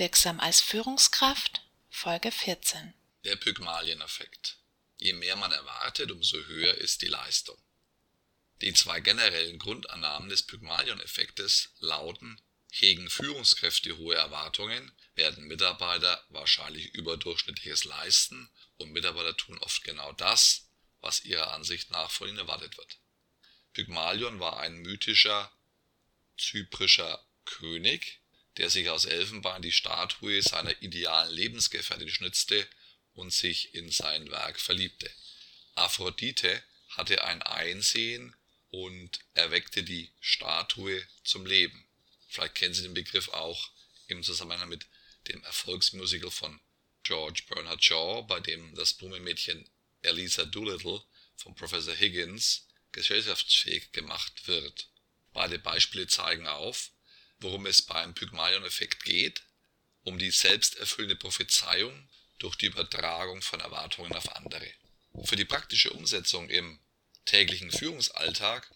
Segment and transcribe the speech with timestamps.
[0.00, 2.94] Wirksam als Führungskraft Folge 14
[3.26, 4.56] Der Pygmalion-Effekt.
[4.96, 7.58] Je mehr man erwartet, umso höher ist die Leistung.
[8.62, 12.40] Die zwei generellen Grundannahmen des Pygmalion-Effektes lauten:
[12.72, 18.48] Hegen Führungskräfte hohe Erwartungen, werden Mitarbeiter wahrscheinlich Überdurchschnittliches leisten
[18.78, 20.70] und Mitarbeiter tun oft genau das,
[21.02, 22.96] was ihrer Ansicht nach von ihnen erwartet wird.
[23.74, 25.52] Pygmalion war ein mythischer
[26.38, 28.20] zyprischer König,
[28.56, 32.66] der sich aus Elfenbein die Statue seiner idealen Lebensgefährtin schnitzte
[33.14, 35.10] und sich in sein Werk verliebte.
[35.74, 38.34] Aphrodite hatte ein Einsehen
[38.70, 41.86] und erweckte die Statue zum Leben.
[42.28, 43.70] Vielleicht kennen Sie den Begriff auch
[44.08, 44.86] im Zusammenhang mit
[45.28, 46.60] dem Erfolgsmusical von
[47.02, 49.68] George Bernard Shaw, bei dem das Blumenmädchen
[50.02, 51.02] Eliza Doolittle
[51.36, 54.88] von Professor Higgins gesellschaftsfähig gemacht wird.
[55.32, 56.90] Beide Beispiele zeigen auf,
[57.40, 59.42] worum es beim Pygmalion-Effekt geht:
[60.04, 62.08] um die selbsterfüllende Prophezeiung
[62.38, 64.66] durch die Übertragung von Erwartungen auf andere.
[65.24, 66.80] Für die praktische Umsetzung im
[67.24, 68.70] täglichen Führungsalltag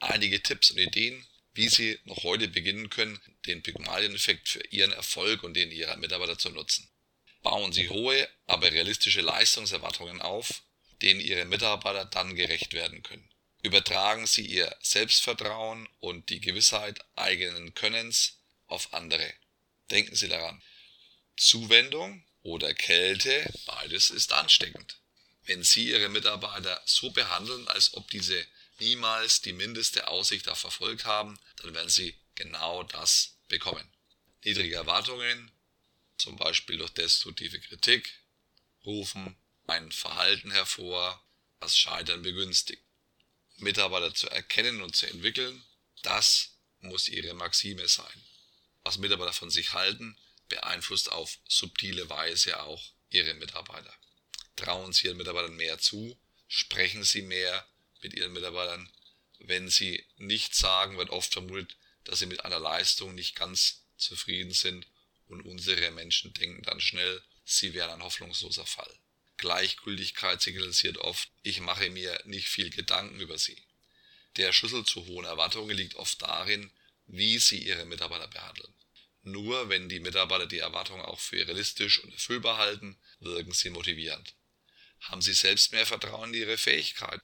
[0.00, 5.42] einige Tipps und Ideen, wie Sie noch heute beginnen können, den Pygmalion-Effekt für Ihren Erfolg
[5.42, 6.88] und den Ihrer Mitarbeiter zu nutzen.
[7.42, 10.62] Bauen Sie hohe, aber realistische Leistungserwartungen auf,
[11.02, 13.28] denen Ihre Mitarbeiter dann gerecht werden können.
[13.64, 19.32] Übertragen Sie Ihr Selbstvertrauen und die Gewissheit eigenen Könnens auf andere.
[19.90, 20.62] Denken Sie daran:
[21.38, 24.98] Zuwendung oder Kälte, beides ist ansteckend.
[25.46, 28.46] Wenn Sie Ihre Mitarbeiter so behandeln, als ob diese
[28.80, 33.90] niemals die mindeste Aussicht auf Erfolg haben, dann werden Sie genau das bekommen.
[34.44, 35.50] Niedrige Erwartungen,
[36.18, 38.12] zum Beispiel durch destruktive Kritik,
[38.84, 41.24] rufen ein Verhalten hervor,
[41.60, 42.84] das Scheitern begünstigt.
[43.64, 45.64] Mitarbeiter zu erkennen und zu entwickeln,
[46.02, 48.22] das muss Ihre Maxime sein.
[48.84, 50.16] Was Mitarbeiter von sich halten,
[50.48, 53.92] beeinflusst auf subtile Weise auch Ihre Mitarbeiter.
[54.56, 57.66] Trauen Sie Ihren Mitarbeitern mehr zu, sprechen Sie mehr
[58.02, 58.88] mit Ihren Mitarbeitern.
[59.38, 64.52] Wenn Sie nichts sagen, wird oft vermutet, dass Sie mit einer Leistung nicht ganz zufrieden
[64.52, 64.86] sind
[65.26, 68.98] und unsere Menschen denken dann schnell, Sie wären ein hoffnungsloser Fall.
[69.44, 73.62] Gleichgültigkeit signalisiert oft, ich mache mir nicht viel Gedanken über Sie.
[74.38, 76.70] Der Schlüssel zu hohen Erwartungen liegt oft darin,
[77.06, 78.72] wie Sie Ihre Mitarbeiter behandeln.
[79.22, 84.34] Nur wenn die Mitarbeiter die Erwartungen auch für realistisch und erfüllbar halten, wirken sie motivierend.
[85.00, 87.20] Haben Sie selbst mehr Vertrauen in Ihre Fähigkeit?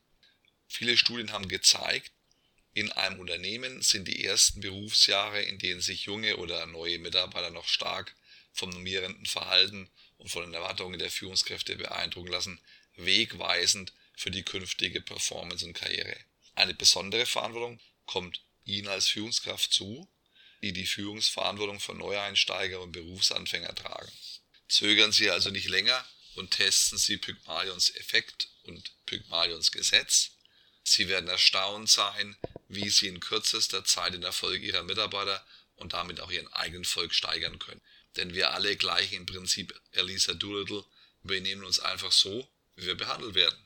[0.69, 2.13] Viele Studien haben gezeigt,
[2.75, 7.67] in einem Unternehmen sind die ersten Berufsjahre, in denen sich junge oder neue Mitarbeiter noch
[7.67, 8.15] stark
[8.53, 12.61] vom normierenden Verhalten und von den Erwartungen der Führungskräfte beeindrucken lassen,
[12.97, 16.17] wegweisend für die künftige Performance und Karriere.
[16.55, 20.09] Eine besondere Verantwortung kommt Ihnen als Führungskraft zu,
[20.63, 24.13] die die Führungsverantwortung von Neueinsteiger und Berufsanfänger tragen.
[24.69, 26.05] Zögern Sie also nicht länger
[26.35, 30.33] und testen Sie Pygmalions Effekt und Pygmalions Gesetz.
[30.85, 32.37] Sie werden erstaunt sein,
[32.69, 35.45] wie Sie in kürzester Zeit den Erfolg Ihrer Mitarbeiter
[35.81, 37.81] und damit auch Ihren eigenen Erfolg steigern können.
[38.17, 40.85] Denn wir alle gleichen im Prinzip Elisa Doolittle,
[41.23, 43.59] wir nehmen uns einfach so, wie wir behandelt werden.